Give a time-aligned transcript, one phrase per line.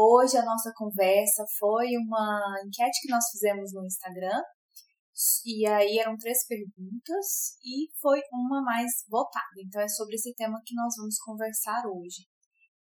[0.00, 4.40] Hoje a nossa conversa foi uma enquete que nós fizemos no Instagram.
[5.44, 9.58] E aí eram três perguntas e foi uma mais votada.
[9.58, 12.30] Então é sobre esse tema que nós vamos conversar hoje.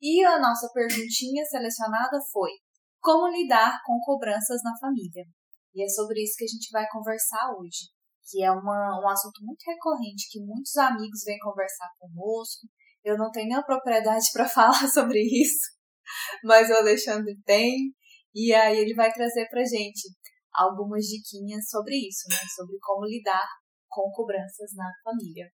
[0.01, 2.53] E a nossa perguntinha selecionada foi:
[3.01, 5.27] Como lidar com cobranças na família?
[5.75, 7.91] E é sobre isso que a gente vai conversar hoje,
[8.31, 12.69] que é uma, um assunto muito recorrente que muitos amigos vêm conversar conosco.
[13.03, 15.75] Eu não tenho nem propriedade para falar sobre isso,
[16.45, 17.95] mas o Alexandre tem.
[18.35, 20.09] E aí ele vai trazer pra gente
[20.53, 22.37] algumas diquinhas sobre isso, né?
[22.55, 23.47] Sobre como lidar
[23.89, 25.51] com cobranças na família.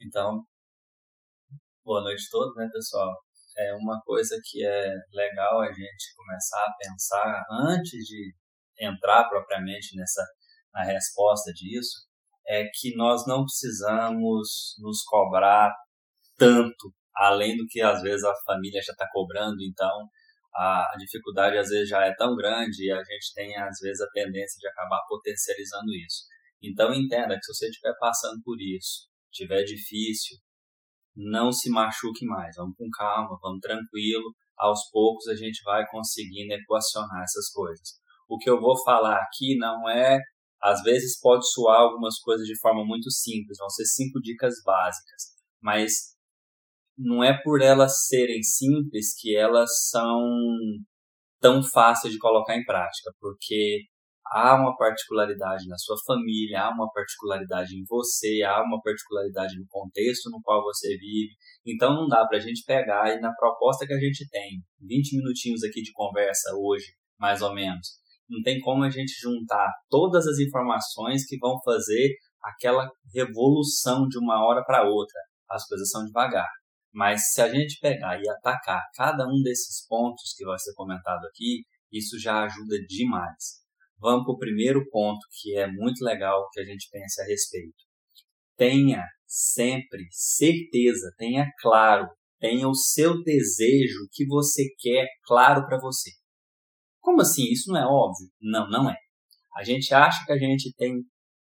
[0.00, 0.42] Então,
[1.84, 3.14] boa noite a todos, né, pessoal?
[3.58, 8.34] É uma coisa que é legal a gente começar a pensar antes de
[8.80, 10.24] entrar propriamente nessa
[10.72, 12.06] na resposta disso,
[12.46, 15.72] é que nós não precisamos nos cobrar
[16.36, 20.08] tanto, além do que às vezes a família já está cobrando, então
[20.54, 24.10] a dificuldade às vezes já é tão grande e a gente tem às vezes a
[24.10, 26.24] tendência de acabar potencializando isso.
[26.62, 30.36] Então entenda que se você estiver passando por isso, estiver difícil,
[31.16, 36.52] não se machuque mais, vamos com calma, vamos tranquilo, aos poucos a gente vai conseguindo
[36.52, 37.98] equacionar essas coisas.
[38.28, 40.18] O que eu vou falar aqui não é,
[40.62, 45.22] às vezes pode soar algumas coisas de forma muito simples, vão ser cinco dicas básicas,
[45.62, 46.14] mas
[47.02, 50.20] não é por elas serem simples que elas são
[51.40, 53.84] tão fáceis de colocar em prática, porque
[54.26, 59.64] há uma particularidade na sua família, há uma particularidade em você, há uma particularidade no
[59.66, 61.32] contexto no qual você vive.
[61.66, 65.16] Então não dá para a gente pegar e na proposta que a gente tem, 20
[65.16, 70.26] minutinhos aqui de conversa hoje, mais ou menos, não tem como a gente juntar todas
[70.26, 72.10] as informações que vão fazer
[72.42, 75.18] aquela revolução de uma hora para outra.
[75.50, 76.46] As coisas são devagar.
[76.92, 81.24] Mas se a gente pegar e atacar cada um desses pontos que vai ser comentado
[81.26, 83.60] aqui, isso já ajuda demais.
[83.98, 87.84] Vamos para o primeiro ponto que é muito legal que a gente pense a respeito.
[88.56, 92.08] Tenha sempre certeza, tenha claro,
[92.38, 96.10] tenha o seu desejo que você quer claro para você.
[97.00, 97.44] Como assim?
[97.50, 98.28] Isso não é óbvio?
[98.40, 98.96] Não, não é.
[99.56, 101.04] A gente acha que a gente tem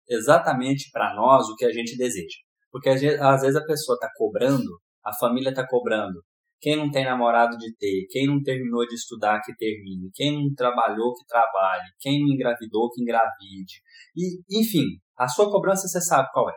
[0.08, 2.38] exatamente para nós o que a gente deseja.
[2.72, 6.22] Porque às vezes a pessoa está cobrando a família está cobrando.
[6.62, 10.54] Quem não tem namorado de ter, quem não terminou de estudar que termine, quem não
[10.54, 13.82] trabalhou que trabalhe, quem não engravidou que engravide.
[14.16, 14.84] E, enfim,
[15.18, 16.54] a sua cobrança você sabe qual é.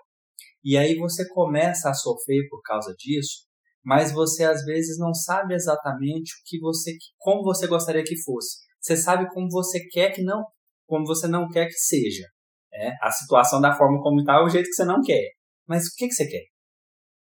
[0.64, 3.46] E aí você começa a sofrer por causa disso,
[3.84, 8.58] mas você às vezes não sabe exatamente o que você, como você gostaria que fosse.
[8.80, 10.44] Você sabe como você quer que não,
[10.86, 12.26] como você não quer que seja.
[12.74, 15.30] É, a situação da forma como está é o jeito que você não quer.
[15.66, 16.44] Mas o que, que você quer?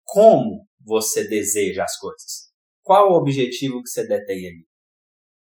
[0.04, 2.53] Como você deseja as coisas?
[2.83, 4.67] Qual o objetivo que você detém ali?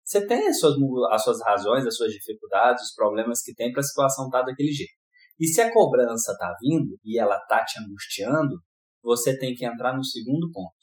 [0.06, 0.76] Você tem as suas,
[1.12, 4.46] as suas razões, as suas dificuldades, os problemas que tem para a situação estar tá
[4.46, 4.94] daquele jeito.
[5.40, 8.62] E se a cobrança está vindo e ela está te angustiando,
[9.02, 10.74] você tem que entrar no segundo ponto,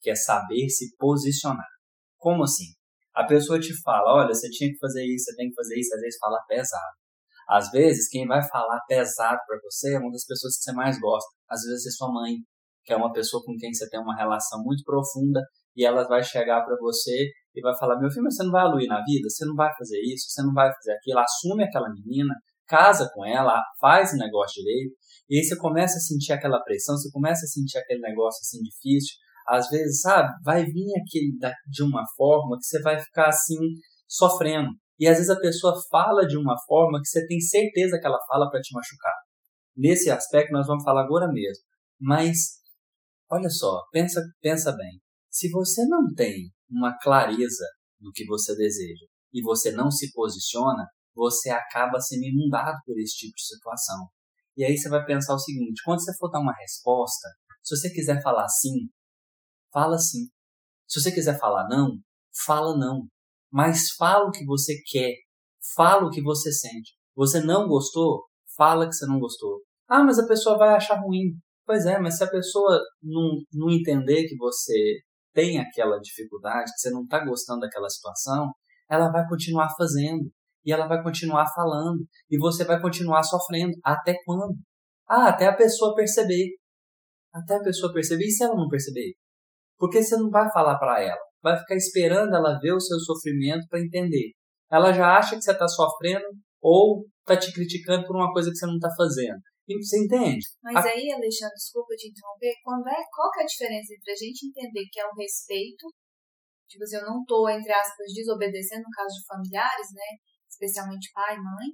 [0.00, 1.66] que é saber se posicionar.
[2.18, 2.74] Como assim?
[3.14, 5.94] A pessoa te fala, olha, você tinha que fazer isso, você tem que fazer isso,
[5.94, 6.96] às vezes fala pesado.
[7.48, 11.00] Às vezes, quem vai falar pesado para você é uma das pessoas que você mais
[11.00, 11.30] gosta.
[11.48, 12.34] Às vezes é sua mãe,
[12.86, 15.42] que é uma pessoa com quem você tem uma relação muito profunda
[15.76, 18.62] e ela vai chegar para você e vai falar: Meu filho, mas você não vai
[18.62, 21.18] aluir na vida, você não vai fazer isso, você não vai fazer aquilo.
[21.18, 22.32] Assume aquela menina,
[22.66, 24.94] casa com ela, faz o negócio direito.
[25.28, 28.62] E aí você começa a sentir aquela pressão, você começa a sentir aquele negócio assim
[28.62, 29.16] difícil.
[29.48, 31.36] Às vezes, sabe, vai vir aquele
[31.68, 33.58] de uma forma que você vai ficar assim
[34.08, 34.70] sofrendo.
[34.98, 38.18] E às vezes a pessoa fala de uma forma que você tem certeza que ela
[38.28, 39.12] fala para te machucar.
[39.76, 41.62] Nesse aspecto nós vamos falar agora mesmo.
[42.00, 42.56] Mas
[43.30, 45.00] Olha só, pensa, pensa bem.
[45.30, 47.64] Se você não tem uma clareza
[48.00, 53.16] do que você deseja e você não se posiciona, você acaba sendo inundado por esse
[53.16, 54.08] tipo de situação.
[54.56, 57.28] E aí você vai pensar o seguinte: quando você for dar uma resposta,
[57.62, 58.88] se você quiser falar sim,
[59.72, 60.28] fala sim.
[60.86, 61.98] Se você quiser falar não,
[62.44, 63.08] fala não.
[63.50, 65.14] Mas fala o que você quer,
[65.74, 66.94] fala o que você sente.
[67.16, 68.24] Você não gostou?
[68.56, 69.62] Fala que você não gostou.
[69.88, 71.38] Ah, mas a pessoa vai achar ruim.
[71.66, 75.00] Pois é, mas se a pessoa não, não entender que você
[75.34, 78.52] tem aquela dificuldade, que você não está gostando daquela situação,
[78.88, 80.30] ela vai continuar fazendo.
[80.64, 82.04] E ela vai continuar falando.
[82.30, 83.72] E você vai continuar sofrendo.
[83.84, 84.56] Até quando?
[85.08, 86.56] Ah, até a pessoa perceber.
[87.32, 88.24] Até a pessoa perceber.
[88.24, 89.14] E se ela não perceber?
[89.78, 91.20] Porque você não vai falar para ela.
[91.42, 94.32] Vai ficar esperando ela ver o seu sofrimento para entender.
[94.70, 96.24] Ela já acha que você está sofrendo
[96.60, 99.40] ou está te criticando por uma coisa que você não está fazendo.
[99.66, 100.46] Você entende?
[100.62, 100.88] Mas a...
[100.90, 104.46] aí, Alexandre, desculpa te interromper, quando é, qual que é a diferença entre a gente
[104.46, 105.90] entender que é o respeito
[106.68, 110.18] Tipo assim, eu não tô, entre aspas, desobedecendo no caso de familiares, né?
[110.48, 111.70] Especialmente pai, mãe.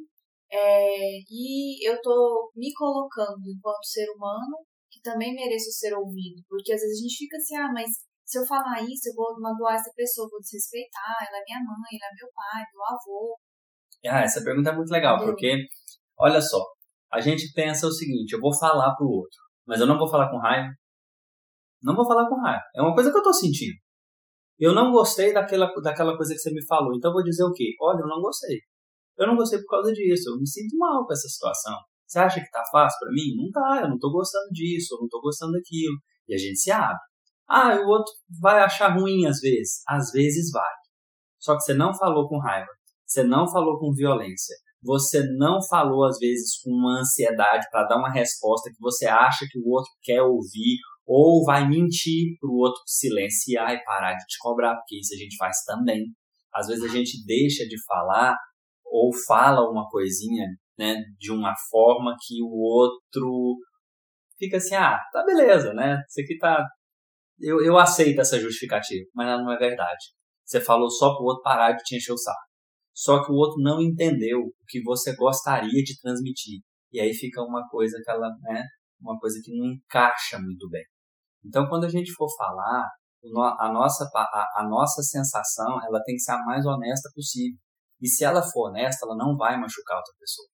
[0.52, 4.60] É, e eu tô me colocando enquanto ser humano
[4.90, 6.44] que também mereço ser ouvido.
[6.46, 7.88] Porque às vezes a gente fica assim, ah, mas
[8.24, 11.96] se eu falar isso, eu vou magoar essa pessoa, vou desrespeitar, ela é minha mãe,
[11.96, 13.38] ela é meu pai, meu avô.
[14.04, 15.56] Ah, essa pergunta é muito legal, porque,
[16.18, 16.60] olha só,
[17.12, 20.30] a gente pensa o seguinte, eu vou falar pro outro, mas eu não vou falar
[20.30, 20.68] com raiva,
[21.82, 23.76] não vou falar com raiva, é uma coisa que eu tô sentindo.
[24.58, 27.52] Eu não gostei daquela, daquela coisa que você me falou, então eu vou dizer o
[27.52, 27.74] quê?
[27.80, 28.60] Olha, eu não gostei.
[29.18, 31.76] Eu não gostei por causa disso, eu me sinto mal com essa situação.
[32.06, 33.34] Você acha que tá fácil para mim?
[33.36, 35.96] Não tá, eu não tô gostando disso, eu não tô gostando daquilo.
[36.28, 36.98] E a gente se abre.
[37.48, 39.82] Ah, o outro vai achar ruim às vezes.
[39.88, 40.74] Às vezes vai.
[41.38, 42.70] Só que você não falou com raiva.
[43.06, 44.56] Você não falou com violência.
[44.82, 49.46] Você não falou, às vezes, com uma ansiedade para dar uma resposta que você acha
[49.50, 54.24] que o outro quer ouvir, ou vai mentir para o outro silenciar e parar de
[54.26, 56.06] te cobrar, porque isso a gente faz também.
[56.54, 58.36] Às vezes a gente deixa de falar
[58.84, 60.46] ou fala uma coisinha
[60.78, 63.56] né, de uma forma que o outro
[64.38, 66.02] fica assim, ah, tá beleza, né?
[66.08, 66.66] Isso aqui tá.
[67.40, 70.04] Eu, eu aceito essa justificativa, mas ela não é verdade.
[70.44, 72.51] Você falou só pro outro parar de te encher o saco.
[72.94, 76.60] Só que o outro não entendeu o que você gostaria de transmitir.
[76.92, 78.64] E aí fica uma coisa que ela, né,
[79.00, 80.84] uma coisa que não encaixa muito bem.
[81.44, 82.86] Então, quando a gente for falar,
[83.58, 87.58] a nossa, a, a nossa sensação, ela tem que ser a mais honesta possível.
[88.00, 90.48] E se ela for honesta, ela não vai machucar outra pessoa.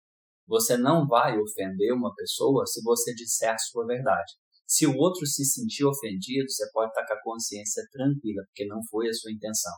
[0.46, 4.32] Você não vai ofender uma pessoa se você disser a sua verdade.
[4.66, 8.80] Se o outro se sentir ofendido, você pode estar com a consciência tranquila, porque não
[8.90, 9.72] foi a sua intenção.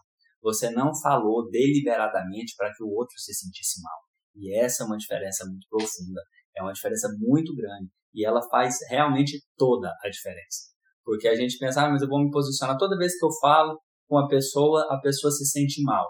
[0.46, 3.98] Você não falou deliberadamente para que o outro se sentisse mal.
[4.37, 6.22] E essa é uma diferença muito profunda,
[6.56, 10.70] é uma diferença muito grande e ela faz realmente toda a diferença.
[11.04, 13.76] Porque a gente pensa, ah, mas eu vou me posicionar toda vez que eu falo
[14.08, 16.06] com a pessoa, a pessoa se sente mal.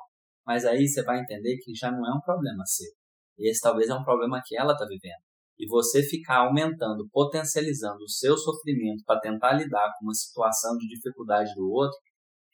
[0.47, 2.93] Mas aí você vai entender que já não é um problema seu.
[3.39, 5.25] Esse talvez é um problema que ela está vivendo.
[5.59, 10.87] E você ficar aumentando, potencializando o seu sofrimento para tentar lidar com uma situação de
[10.89, 11.97] dificuldade do outro,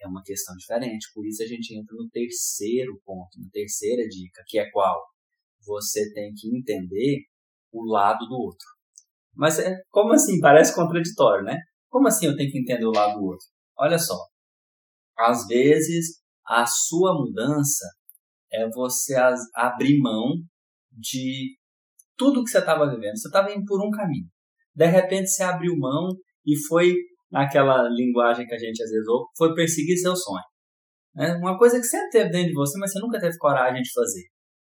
[0.03, 1.09] é uma questão diferente.
[1.15, 5.03] Por isso a gente entra no terceiro ponto, na terceira dica, que é qual?
[5.65, 7.25] Você tem que entender
[7.73, 8.67] o lado do outro.
[9.35, 10.41] Mas é, como assim?
[10.41, 11.59] Parece contraditório, né?
[11.89, 13.47] Como assim eu tenho que entender o lado do outro?
[13.79, 14.17] Olha só.
[15.17, 17.87] Às vezes, a sua mudança
[18.53, 19.15] é você
[19.55, 20.35] abrir mão
[20.91, 21.57] de
[22.17, 23.17] tudo que você estava vivendo.
[23.17, 24.27] Você estava indo por um caminho.
[24.75, 26.17] De repente você abriu mão
[26.47, 26.95] e foi
[27.33, 30.45] naquela linguagem que a gente às vezes ouve, foi perseguir seu sonho.
[31.17, 33.93] É uma coisa que sempre teve dentro de você, mas você nunca teve coragem de
[33.93, 34.25] fazer.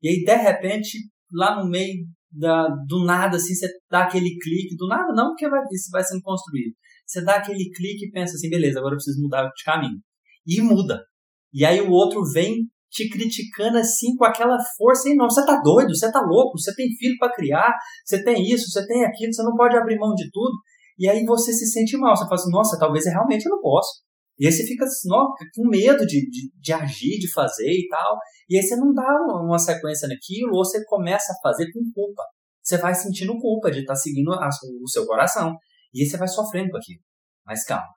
[0.02, 0.98] E aí, de repente,
[1.32, 5.48] lá no meio da, do nada, assim, você dá aquele clique, do nada não, porque
[5.48, 6.74] vai, isso vai sendo construído.
[7.06, 9.98] Você dá aquele clique e pensa assim, beleza, agora eu preciso mudar de caminho.
[10.46, 11.04] E muda.
[11.52, 15.60] E aí o outro vem te criticando assim com aquela força e não, você tá
[15.60, 17.72] doido, você tá louco, você tem filho para criar,
[18.04, 20.54] você tem isso, você tem aquilo, você não pode abrir mão de tudo.
[20.98, 24.02] E aí você se sente mal, você fala assim, nossa, talvez eu realmente não posso.
[24.38, 25.08] E aí você fica assim,
[25.54, 28.18] com medo de, de, de, agir, de fazer e tal.
[28.48, 29.08] E aí você não dá
[29.42, 32.22] uma sequência naquilo, ou você começa a fazer com culpa.
[32.62, 34.48] Você vai sentindo culpa de estar tá seguindo a,
[34.82, 35.54] o seu coração.
[35.92, 37.00] E aí você vai sofrendo com aquilo.
[37.46, 37.92] Mas calma.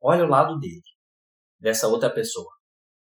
[0.00, 0.82] Olha o lado dele,
[1.60, 2.50] dessa outra pessoa.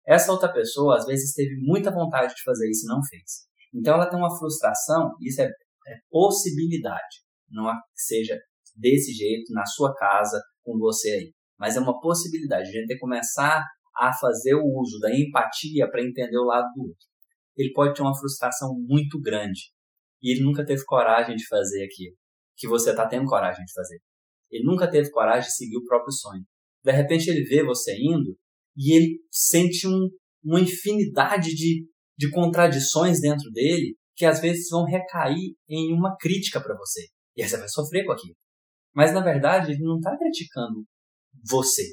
[0.06, 3.48] Essa outra pessoa, às vezes, teve muita vontade de fazer isso e não fez.
[3.74, 7.22] Então, ela tem uma frustração, isso é, é possibilidade.
[7.50, 8.38] Não é que seja
[8.76, 11.34] desse jeito, na sua casa, com você aí.
[11.60, 12.70] Mas é uma possibilidade.
[12.70, 13.64] A gente que começar
[13.96, 17.08] a fazer o uso da empatia para entender o lado do outro.
[17.58, 19.72] Ele pode ter uma frustração muito grande
[20.24, 22.16] e ele nunca teve coragem de fazer aquilo
[22.58, 24.00] que você está tendo coragem de fazer.
[24.52, 26.44] Ele nunca teve coragem de seguir o próprio sonho.
[26.84, 28.38] De repente ele vê você indo
[28.78, 30.10] e ele sente um,
[30.44, 31.88] uma infinidade de,
[32.18, 37.08] de contradições dentro dele que às vezes vão recair em uma crítica para você.
[37.36, 38.36] E aí você vai sofrer com aquilo.
[38.94, 40.86] Mas na verdade ele não está criticando
[41.50, 41.84] você.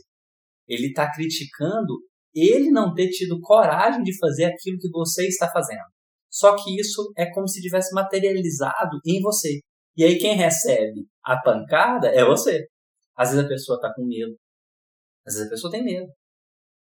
[0.66, 1.94] Ele está criticando
[2.34, 5.84] ele não ter tido coragem de fazer aquilo que você está fazendo.
[6.30, 9.60] Só que isso é como se tivesse materializado em você.
[9.96, 12.66] E aí quem recebe a pancada é você.
[13.16, 14.36] Às vezes a pessoa está com medo.
[15.26, 16.06] Às vezes a pessoa tem medo.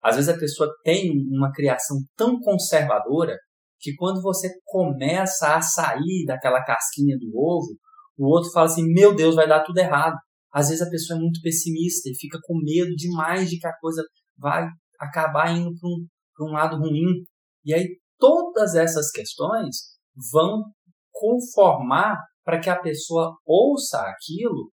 [0.04, 3.36] Às vezes a pessoa tem uma criação tão conservadora
[3.80, 7.78] que quando você começa a sair daquela casquinha do ovo,
[8.18, 10.16] o outro fala assim: Meu Deus, vai dar tudo errado.
[10.52, 13.78] Às vezes a pessoa é muito pessimista e fica com medo demais de que a
[13.78, 14.04] coisa
[14.38, 14.68] vai
[15.00, 17.24] acabar indo para um, um lado ruim.
[17.64, 19.98] E aí todas essas questões
[20.32, 20.64] vão
[21.12, 24.72] conformar para que a pessoa ouça aquilo,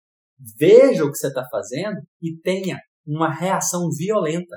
[0.58, 4.56] veja o que você está fazendo e tenha uma reação violenta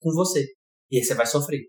[0.00, 0.44] com você.
[0.90, 1.60] E aí você vai sofrer.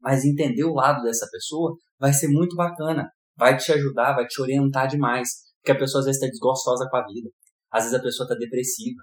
[0.00, 3.10] Mas entender o lado dessa pessoa vai ser muito bacana.
[3.36, 5.28] Vai te ajudar, vai te orientar demais.
[5.60, 7.30] Porque a pessoa às vezes está desgostosa com a vida.
[7.70, 9.02] Às vezes a pessoa está depressiva.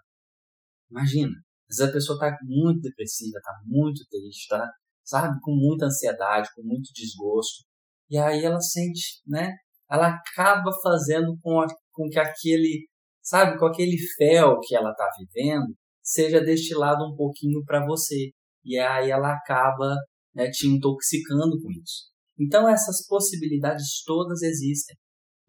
[0.89, 1.31] Imagina.
[1.69, 4.69] Às vezes a pessoa está muito depressiva, está muito triste, está,
[5.03, 7.65] sabe, com muita ansiedade, com muito desgosto.
[8.09, 9.51] E aí ela sente, né?
[9.89, 12.87] Ela acaba fazendo com, a, com que aquele,
[13.21, 18.31] sabe, com aquele fel que ela está vivendo, seja destilado um pouquinho para você.
[18.63, 19.95] E aí ela acaba
[20.33, 22.09] né, te intoxicando com isso.
[22.39, 24.95] Então essas possibilidades todas existem.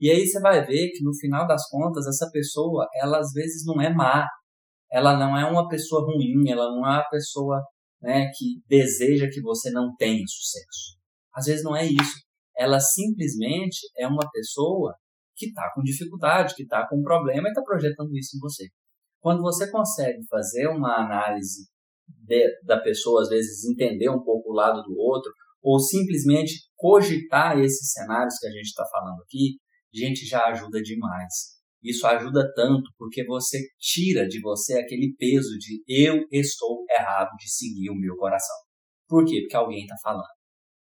[0.01, 3.65] E aí você vai ver que no final das contas essa pessoa, ela às vezes
[3.67, 4.27] não é má,
[4.91, 7.63] ela não é uma pessoa ruim, ela não é uma pessoa
[8.01, 10.97] né, que deseja que você não tenha sucesso.
[11.35, 12.17] Às vezes não é isso.
[12.57, 14.95] Ela simplesmente é uma pessoa
[15.37, 18.69] que está com dificuldade, que está com problema e está projetando isso em você.
[19.21, 21.69] Quando você consegue fazer uma análise
[22.09, 27.59] de, da pessoa, às vezes entender um pouco o lado do outro, ou simplesmente cogitar
[27.59, 29.59] esses cenários que a gente está falando aqui,
[29.99, 31.59] gente, já ajuda demais.
[31.83, 37.49] Isso ajuda tanto porque você tira de você aquele peso de eu estou errado de
[37.51, 38.57] seguir o meu coração.
[39.09, 39.41] Por quê?
[39.43, 40.27] Porque alguém está falando.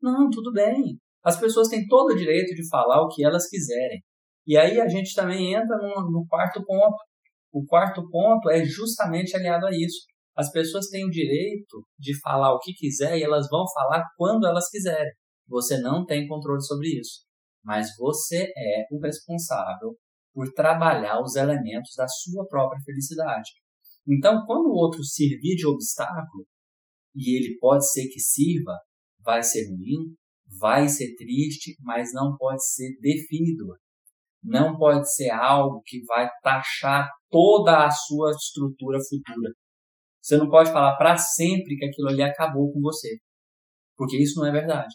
[0.01, 0.99] Não, tudo bem.
[1.23, 4.03] As pessoas têm todo o direito de falar o que elas quiserem.
[4.45, 6.97] E aí a gente também entra no, no quarto ponto.
[7.51, 10.05] O quarto ponto é justamente aliado a isso.
[10.35, 14.47] As pessoas têm o direito de falar o que quiser e elas vão falar quando
[14.47, 15.11] elas quiserem.
[15.47, 17.21] Você não tem controle sobre isso.
[17.63, 19.97] Mas você é o responsável
[20.33, 23.51] por trabalhar os elementos da sua própria felicidade.
[24.07, 26.45] Então, quando o outro servir de obstáculo,
[27.15, 28.77] e ele pode ser que sirva,
[29.23, 30.15] vai ser ruim,
[30.59, 33.77] vai ser triste, mas não pode ser definidor.
[34.43, 39.53] Não pode ser algo que vai taxar toda a sua estrutura futura.
[40.21, 43.17] Você não pode falar para sempre que aquilo ali acabou com você.
[43.95, 44.93] Porque isso não é verdade.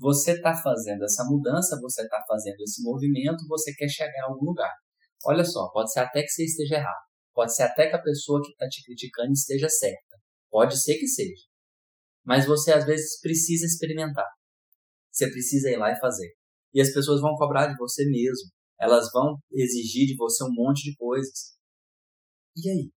[0.00, 4.46] Você está fazendo essa mudança, você está fazendo esse movimento, você quer chegar a algum
[4.46, 4.72] lugar.
[5.26, 7.04] Olha só, pode ser até que você esteja errado.
[7.34, 10.16] Pode ser até que a pessoa que está te criticando esteja certa.
[10.50, 11.44] Pode ser que seja.
[12.24, 14.26] Mas você às vezes precisa experimentar.
[15.12, 16.32] Você precisa ir lá e fazer.
[16.72, 18.48] E as pessoas vão cobrar de você mesmo.
[18.80, 21.58] Elas vão exigir de você um monte de coisas.
[22.56, 22.90] E aí?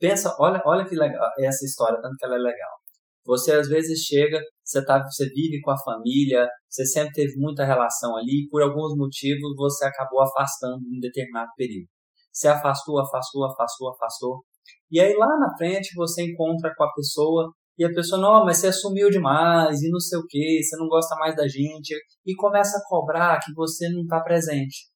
[0.00, 2.78] Pensa, olha, olha que legal essa história, tanto que ela é legal.
[3.28, 7.62] Você às vezes chega, você, tá, você vive com a família, você sempre teve muita
[7.62, 11.88] relação ali, e por alguns motivos você acabou afastando em um determinado período.
[12.32, 14.44] Você afastou, afastou, afastou, afastou.
[14.90, 18.56] E aí lá na frente você encontra com a pessoa e a pessoa, não, mas
[18.56, 21.94] você sumiu demais e não sei o que, você não gosta mais da gente,
[22.26, 24.88] e começa a cobrar que você não está presente.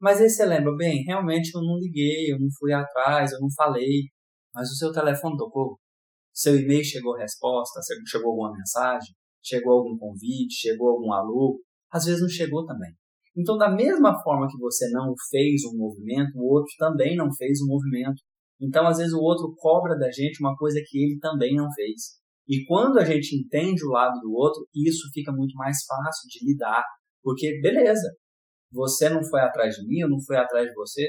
[0.00, 3.48] Mas aí você lembra, bem, realmente eu não liguei, eu não fui atrás, eu não
[3.56, 4.04] falei,
[4.54, 5.78] mas o seu telefone tocou?
[6.36, 11.58] Seu e-mail chegou resposta, chegou alguma mensagem, chegou algum convite, chegou algum alô,
[11.90, 12.92] às vezes não chegou também.
[13.34, 17.62] Então, da mesma forma que você não fez um movimento, o outro também não fez
[17.62, 18.20] um movimento.
[18.60, 22.18] Então, às vezes, o outro cobra da gente uma coisa que ele também não fez.
[22.46, 26.46] E quando a gente entende o lado do outro, isso fica muito mais fácil de
[26.46, 26.84] lidar.
[27.22, 28.14] Porque, beleza,
[28.70, 31.02] você não foi atrás de mim, eu não fui atrás de você,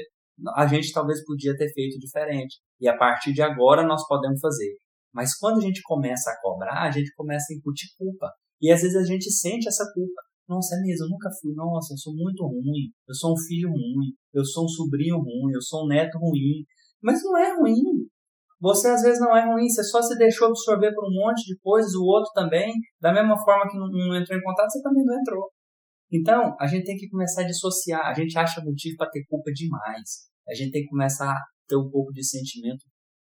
[0.56, 2.56] a gente talvez podia ter feito diferente.
[2.80, 4.74] E a partir de agora nós podemos fazer.
[5.12, 8.32] Mas quando a gente começa a cobrar, a gente começa a incutir culpa.
[8.60, 10.22] E às vezes a gente sente essa culpa.
[10.48, 11.52] Nossa, é mesmo, eu nunca fui.
[11.54, 12.90] Nossa, eu sou muito ruim.
[13.06, 14.16] Eu sou um filho ruim.
[14.32, 15.52] Eu sou um sobrinho ruim.
[15.52, 16.64] Eu sou um neto ruim.
[17.02, 18.08] Mas não é ruim.
[18.60, 19.68] Você às vezes não é ruim.
[19.68, 21.94] Você só se deixou absorver por um monte de coisas.
[21.94, 22.72] O outro também.
[23.00, 25.50] Da mesma forma que não, não entrou em contato, você também não entrou.
[26.10, 28.06] Então, a gente tem que começar a dissociar.
[28.06, 30.28] A gente acha motivo para ter culpa demais.
[30.48, 32.84] A gente tem que começar a ter um pouco de sentimento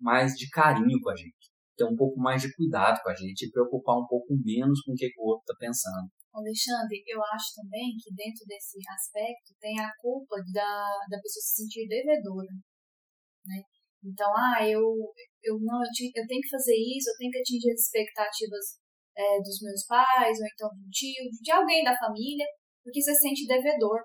[0.02, 3.46] mais de carinho com a gente ter um pouco mais de cuidado com a gente
[3.46, 6.10] e preocupar um pouco menos com o que o outro está pensando.
[6.34, 11.62] Alexandre, eu acho também que dentro desse aspecto tem a culpa da, da pessoa se
[11.62, 12.50] sentir devedora,
[13.46, 13.62] né?
[14.04, 14.82] Então, ah, eu,
[15.44, 18.66] eu não eu, tenho que fazer isso, eu tenho que atingir as expectativas
[19.16, 22.46] é, dos meus pais, ou então do tio, de alguém da família,
[22.84, 24.02] porque você se sente devedor.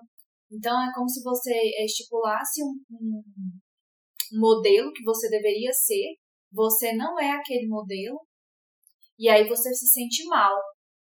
[0.51, 3.23] Então, é como se você estipulasse um, um
[4.39, 6.15] modelo que você deveria ser
[6.51, 8.19] você não é aquele modelo,
[9.17, 10.55] e aí você se sente mal,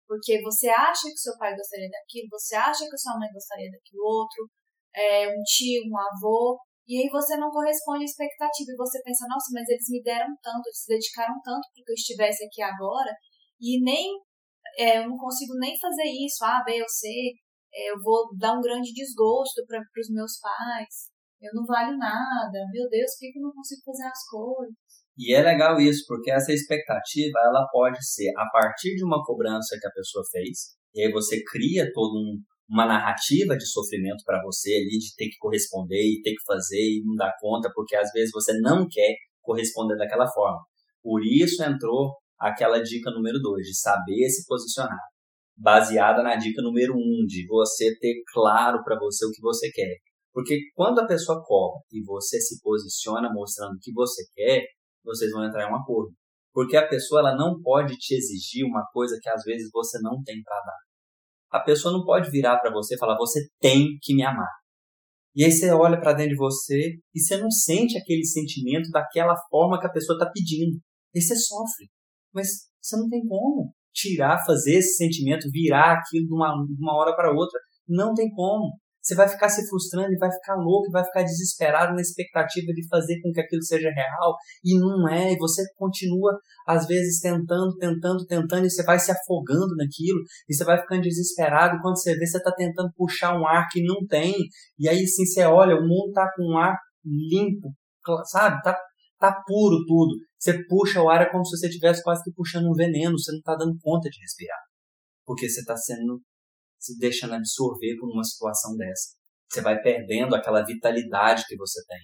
[0.07, 4.03] porque você acha que seu pai gostaria daquilo, você acha que sua mãe gostaria daquilo
[4.05, 4.49] outro,
[4.95, 9.27] é, um tio, um avô, e aí você não corresponde à expectativa, e você pensa,
[9.29, 12.63] nossa, mas eles me deram tanto, eles se dedicaram tanto para que eu estivesse aqui
[12.63, 13.13] agora,
[13.61, 14.17] e nem,
[14.79, 17.07] é, eu não consigo nem fazer isso, A, B ou C,
[17.73, 22.59] é, eu vou dar um grande desgosto para os meus pais, eu não valho nada,
[22.73, 24.75] meu Deus, por que eu não consigo fazer as coisas?
[25.19, 29.77] E é legal isso, porque essa expectativa ela pode ser a partir de uma cobrança
[29.81, 34.41] que a pessoa fez, e aí você cria toda um, uma narrativa de sofrimento para
[34.43, 37.97] você ali, de ter que corresponder e ter que fazer e não dar conta, porque
[37.97, 40.61] às vezes você não quer corresponder daquela forma.
[41.03, 45.01] Por isso entrou aquela dica número 2, de saber se posicionar,
[45.57, 49.69] baseada na dica número 1, um, de você ter claro para você o que você
[49.73, 49.97] quer.
[50.33, 54.63] Porque quando a pessoa cobra e você se posiciona mostrando o que você quer,
[55.09, 56.13] vocês vão entrar em um acordo.
[56.53, 60.23] Porque a pessoa ela não pode te exigir uma coisa que às vezes você não
[60.23, 60.79] tem para dar.
[61.51, 64.51] A pessoa não pode virar para você e falar: "Você tem que me amar".
[65.35, 69.37] E aí você olha para dentro de você e você não sente aquele sentimento daquela
[69.49, 70.81] forma que a pessoa está pedindo.
[71.15, 71.89] E você sofre.
[72.35, 76.97] Mas você não tem como tirar, fazer esse sentimento, virar aquilo de uma, de uma
[76.97, 77.59] hora para outra.
[77.87, 78.79] Não tem como.
[79.09, 82.67] Você vai ficar se frustrando e vai ficar louco, e vai ficar desesperado na expectativa
[82.75, 85.33] de fazer com que aquilo seja real e não é.
[85.33, 90.55] E você continua, às vezes, tentando, tentando, tentando, e você vai se afogando naquilo, e
[90.55, 91.77] você vai ficando desesperado.
[91.77, 94.35] E quando você vê, você está tentando puxar um ar que não tem,
[94.79, 97.73] e aí sim você olha, o mundo está com um ar limpo,
[98.27, 98.61] sabe?
[98.61, 98.79] Tá,
[99.19, 100.17] tá puro tudo.
[100.39, 103.33] Você puxa o ar é como se você estivesse quase que puxando um veneno, você
[103.33, 104.61] não está dando conta de respirar.
[105.25, 106.21] Porque você está sendo
[106.79, 109.17] se deixando absorver por uma situação dessa.
[109.51, 112.01] Você vai perdendo aquela vitalidade que você tem,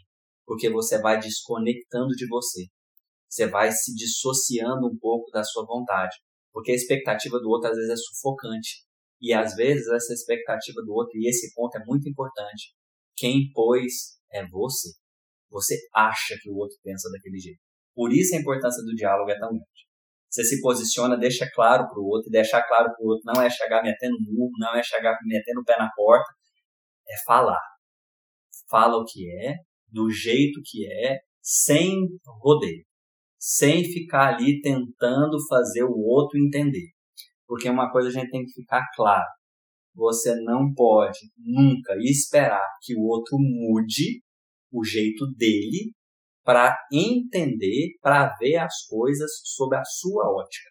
[0.47, 2.66] porque você vai desconectando de você.
[3.28, 6.16] Você vai se dissociando um pouco da sua vontade,
[6.52, 8.85] porque a expectativa do outro às vezes é sufocante.
[9.21, 12.75] E às vezes essa expectativa do outro, e esse ponto é muito importante,
[13.16, 14.90] quem pôs é você.
[15.50, 17.61] Você acha que o outro pensa daquele jeito.
[17.95, 19.85] Por isso a importância do diálogo é tão grande.
[20.35, 23.49] Você se posiciona, deixa claro para o outro, deixar claro para o outro não é
[23.49, 26.29] chegar metendo murro, não é chegar metendo o pé na porta,
[27.09, 27.62] é falar.
[28.69, 29.55] Fala o que é,
[29.88, 31.95] do jeito que é, sem
[32.43, 32.85] rodeio,
[33.38, 36.88] sem ficar ali tentando fazer o outro entender.
[37.47, 39.31] Porque uma coisa a gente tem que ficar claro.
[39.95, 44.20] Você não pode nunca esperar que o outro mude
[44.73, 45.92] o jeito dele
[46.44, 50.70] para entender, para ver as coisas sob a sua ótica.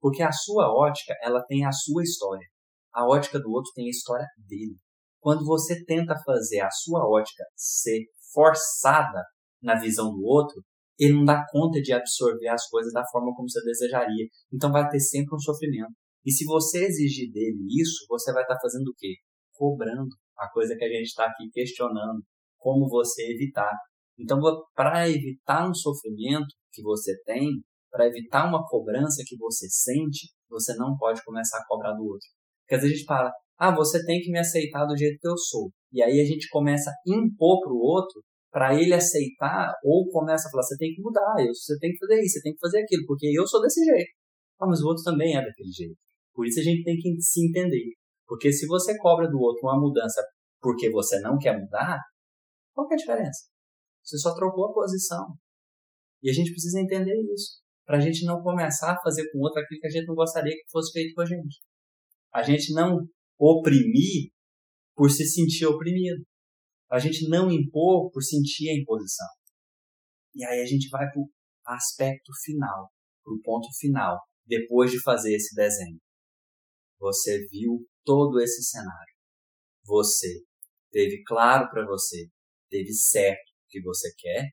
[0.00, 2.46] Porque a sua ótica, ela tem a sua história.
[2.92, 4.76] A ótica do outro tem a história dele.
[5.20, 9.22] Quando você tenta fazer a sua ótica ser forçada
[9.62, 10.62] na visão do outro,
[10.98, 14.26] ele não dá conta de absorver as coisas da forma como você desejaria.
[14.52, 15.92] Então vai ter sempre um sofrimento.
[16.24, 19.14] E se você exigir dele isso, você vai estar fazendo o quê?
[19.52, 22.22] Cobrando a coisa que a gente está aqui questionando.
[22.58, 23.72] Como você evitar.
[24.18, 24.40] Então,
[24.74, 27.48] para evitar um sofrimento que você tem,
[27.90, 32.26] para evitar uma cobrança que você sente, você não pode começar a cobrar do outro.
[32.62, 35.28] Porque às vezes a gente fala, ah, você tem que me aceitar do jeito que
[35.28, 35.70] eu sou.
[35.92, 40.46] E aí a gente começa a impor para o outro para ele aceitar, ou começa
[40.46, 42.78] a falar, você tem que mudar, você tem que fazer isso, você tem que fazer
[42.78, 44.10] aquilo, porque eu sou desse jeito.
[44.60, 45.96] Ah, mas o outro também é daquele jeito.
[46.32, 47.94] Por isso a gente tem que se entender.
[48.26, 50.22] Porque se você cobra do outro uma mudança
[50.60, 51.98] porque você não quer mudar,
[52.72, 53.53] qual é a diferença?
[54.04, 55.36] Você só trocou a posição.
[56.22, 57.62] E a gente precisa entender isso.
[57.86, 60.14] Para a gente não começar a fazer com o outro aquilo que a gente não
[60.14, 61.60] gostaria que fosse feito com a gente.
[62.32, 63.06] A gente não
[63.38, 64.30] oprimir
[64.94, 66.24] por se sentir oprimido.
[66.90, 69.26] A gente não impor por sentir a imposição.
[70.34, 71.30] E aí a gente vai para o
[71.66, 72.90] aspecto final,
[73.22, 75.98] para o ponto final, depois de fazer esse desenho.
[76.98, 79.14] Você viu todo esse cenário.
[79.84, 80.42] Você
[80.90, 82.28] teve claro para você,
[82.70, 84.50] teve certo, que você quer,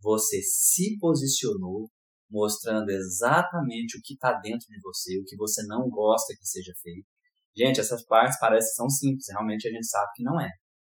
[0.00, 1.90] você se posicionou
[2.30, 6.72] mostrando exatamente o que está dentro de você, o que você não gosta que seja
[6.82, 7.06] feito.
[7.54, 10.50] Gente, essas partes parecem são simples, realmente a gente sabe que não é.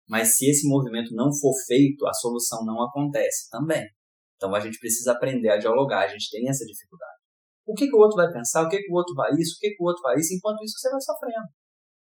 [0.09, 3.87] Mas se esse movimento não for feito, a solução não acontece também.
[4.35, 7.21] Então a gente precisa aprender a dialogar, a gente tem essa dificuldade.
[7.65, 9.59] O que, que o outro vai pensar, o que, que o outro vai isso, o
[9.59, 11.47] que, que o outro vai isso, enquanto isso você vai sofrendo.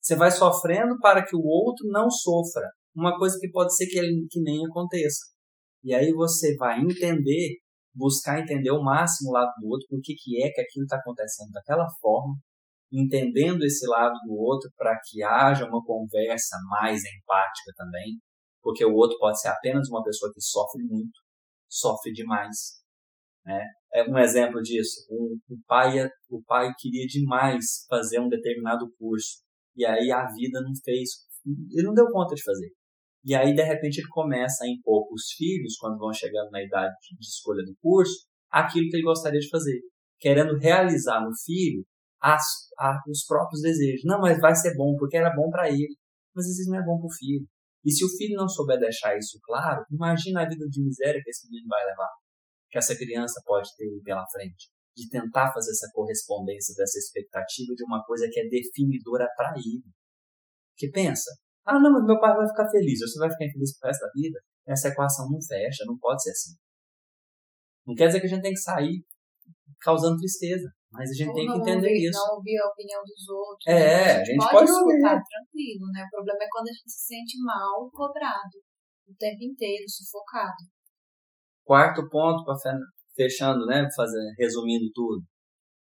[0.02, 2.70] Você vai sofrendo para que o outro não sofra.
[2.96, 5.26] Uma coisa que pode ser que, ele, que nem aconteça.
[5.84, 7.58] E aí você vai entender,
[7.94, 10.98] buscar entender o máximo o lado do outro, por que, que é que aquilo está
[10.98, 12.36] acontecendo daquela forma,
[12.92, 18.20] entendendo esse lado do outro para que haja uma conversa mais empática também,
[18.62, 21.20] porque o outro pode ser apenas uma pessoa que sofre muito,
[21.70, 22.80] sofre demais.
[23.46, 23.63] Né?
[23.94, 25.06] É um exemplo disso.
[25.10, 29.44] O, o, pai, o pai queria demais fazer um determinado curso
[29.76, 31.10] e aí a vida não fez,
[31.46, 32.70] ele não deu conta de fazer.
[33.24, 36.94] E aí, de repente, ele começa a impor os filhos, quando vão chegando na idade
[37.12, 39.82] de escolha do curso, aquilo que ele gostaria de fazer,
[40.20, 41.84] querendo realizar no filho
[42.22, 42.44] as,
[43.08, 44.04] os próprios desejos.
[44.06, 45.96] Não, mas vai ser bom, porque era bom para ele.
[46.36, 47.46] Mas às vezes não é bom para o filho.
[47.84, 51.30] E se o filho não souber deixar isso claro, imagina a vida de miséria que
[51.30, 52.10] esse menino vai levar.
[52.70, 54.70] que essa criança pode ter pela frente.
[54.96, 59.84] De tentar fazer essa correspondência dessa expectativa de uma coisa que é definidora para ele.
[60.78, 61.32] Que pensa,
[61.65, 64.12] ah não, mas meu pai vai ficar feliz, você vai ficar infeliz pro resto da
[64.13, 64.39] vida?
[64.67, 66.56] Essa equação não fecha, não pode ser assim.
[67.86, 69.04] Não quer dizer que a gente tem que sair
[69.82, 70.69] causando tristeza.
[70.91, 72.19] Mas a gente Ou tem que entender ouvir, isso.
[72.19, 73.67] Não ouvir a opinião dos outros.
[73.67, 74.22] É, né?
[74.22, 75.26] a, gente a gente pode, pode escutar ouvir.
[75.30, 76.02] tranquilo, né?
[76.04, 78.58] O problema é quando a gente se sente mal, cobrado,
[79.08, 80.65] o tempo inteiro, sufocado.
[81.63, 82.43] Quarto ponto,
[83.15, 83.88] fechando, né?
[83.95, 85.24] Fazer, resumindo tudo.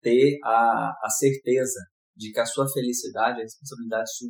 [0.02, 1.80] Ter a, a certeza
[2.16, 4.30] de que a sua felicidade é responsabilidade sua.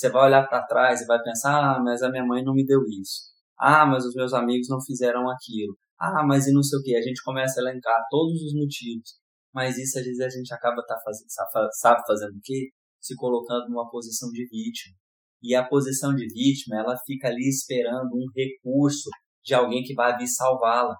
[0.00, 2.64] Você vai olhar para trás e vai pensar: ah, mas a minha mãe não me
[2.64, 3.30] deu isso.
[3.58, 5.76] Ah, mas os meus amigos não fizeram aquilo.
[5.98, 6.96] Ah, mas e não sei o que.
[6.96, 9.20] A gente começa a elencar todos os motivos
[9.52, 11.28] mas isso às vezes a gente acaba tá fazendo,
[11.72, 12.70] sabe fazendo o quê?
[13.00, 14.96] Se colocando numa posição de vítima.
[15.42, 19.08] E a posição de vítima, ela fica ali esperando um recurso
[19.42, 20.94] de alguém que vai vir salvá-la,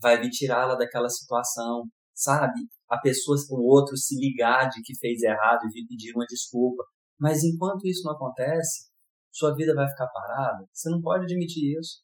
[0.00, 2.60] vai vir tirá-la daquela situação, sabe?
[2.90, 6.84] A pessoa, o outro se ligar de que fez errado e vir pedir uma desculpa.
[7.18, 8.90] Mas enquanto isso não acontece,
[9.32, 10.64] sua vida vai ficar parada.
[10.72, 12.02] Você não pode admitir isso.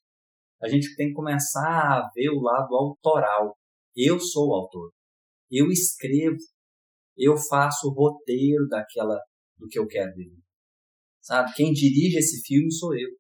[0.63, 3.57] A gente tem que começar a ver o lado autoral.
[3.97, 4.93] Eu sou o autor.
[5.51, 6.37] Eu escrevo,
[7.17, 9.19] eu faço o roteiro daquela
[9.59, 10.31] do que eu quero ver.
[11.21, 11.53] Sabe?
[11.55, 13.11] Quem dirige esse filme sou eu.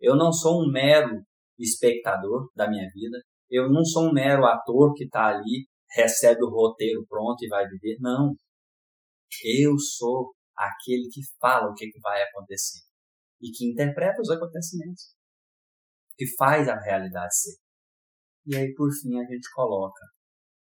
[0.00, 1.22] Eu não sou um mero
[1.58, 3.18] espectador da minha vida.
[3.50, 7.66] Eu não sou um mero ator que está ali, recebe o roteiro pronto e vai
[7.66, 7.96] viver.
[8.00, 8.34] Não.
[9.44, 12.80] Eu sou aquele que fala o que, vai acontecer
[13.40, 15.14] e que interpreta os acontecimentos,
[16.16, 17.56] que faz a realidade ser.
[18.46, 20.00] E aí, por fim, a gente coloca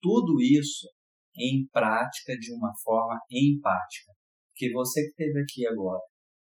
[0.02, 0.88] tudo isso
[1.36, 4.12] em prática de uma forma empática.
[4.56, 6.02] Que você que esteve aqui agora,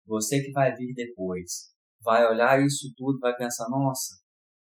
[0.07, 4.15] você que vai vir depois, vai olhar isso tudo, vai pensar, nossa,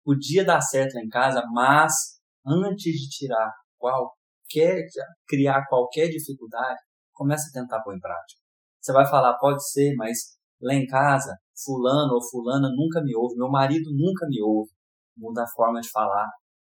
[0.04, 4.86] podia dar certo lá em casa, mas antes de tirar qualquer,
[5.26, 6.78] criar qualquer dificuldade,
[7.12, 8.43] comece a tentar pôr em prática.
[8.84, 13.36] Você vai falar, pode ser, mas lá em casa, fulano ou fulana nunca me ouve,
[13.36, 14.70] meu marido nunca me ouve.
[15.16, 16.28] Muda a forma de falar.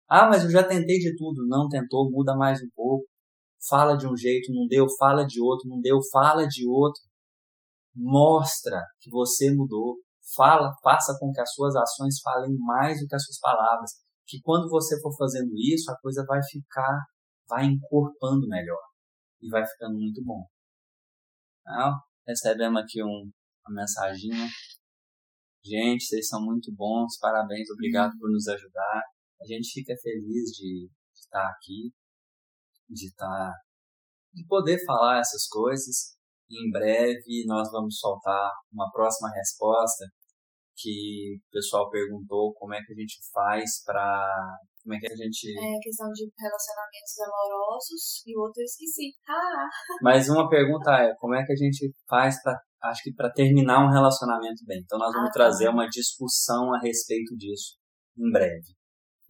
[0.08, 1.46] Ah, mas eu já tentei de tudo.
[1.46, 3.06] Não tentou, muda mais um pouco
[3.68, 7.02] fala de um jeito, não deu, fala de outro, não deu, fala de outro.
[7.94, 9.96] Mostra que você mudou.
[10.34, 13.90] Fala, faça com que as suas ações falem mais do que as suas palavras.
[14.26, 17.04] Que quando você for fazendo isso, a coisa vai ficar,
[17.48, 18.80] vai encorpando melhor.
[19.42, 20.44] E vai ficando muito bom.
[21.66, 23.30] Então, recebemos aqui um,
[23.66, 24.46] uma mensaginha.
[25.64, 29.02] Gente, vocês são muito bons, parabéns, obrigado por nos ajudar.
[29.40, 31.92] A gente fica feliz de, de estar aqui
[32.88, 33.52] de estar,
[34.32, 36.16] de poder falar essas coisas.
[36.50, 40.04] Em breve nós vamos soltar uma próxima resposta
[40.76, 45.16] que o pessoal perguntou como é que a gente faz para como é que a
[45.16, 49.68] gente é questão de relacionamentos amorosos e o outro eu esqueci ah.
[50.02, 53.86] mas uma pergunta é como é que a gente faz para acho que para terminar
[53.86, 55.38] um relacionamento bem então nós vamos ah, tá.
[55.38, 57.78] trazer uma discussão a respeito disso
[58.18, 58.74] em breve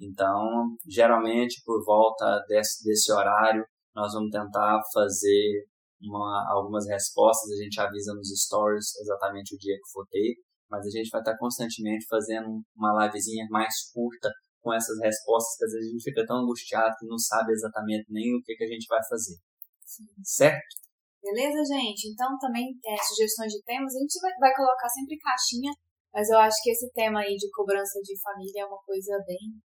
[0.00, 5.64] então, geralmente, por volta desse, desse horário, nós vamos tentar fazer
[6.02, 7.52] uma, algumas respostas.
[7.52, 10.34] A gente avisa nos stories exatamente o dia que for ter,
[10.70, 15.64] mas a gente vai estar constantemente fazendo uma livezinha mais curta com essas respostas, que
[15.64, 18.64] às vezes a gente fica tão angustiado que não sabe exatamente nem o que, que
[18.64, 19.36] a gente vai fazer.
[19.84, 20.08] Sim.
[20.24, 20.84] Certo?
[21.22, 22.08] Beleza, gente?
[22.08, 25.72] Então, também é, sugestões de temas, a gente vai, vai colocar sempre caixinha,
[26.12, 29.60] mas eu acho que esse tema aí de cobrança de família é uma coisa bem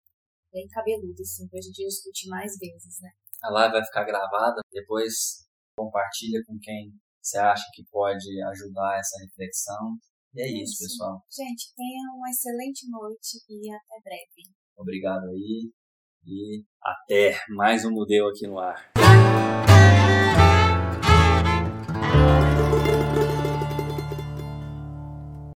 [0.51, 3.09] bem cabeludo, assim, pra gente discutir mais vezes, né?
[3.43, 5.45] A live vai ficar gravada, depois
[5.77, 9.95] compartilha com quem você acha que pode ajudar essa reflexão.
[10.33, 11.23] E é isso, isso pessoal.
[11.29, 14.53] Gente, tenha uma excelente noite e até breve.
[14.77, 15.71] Obrigado aí
[16.25, 18.91] e até mais um Mudeu aqui no ar.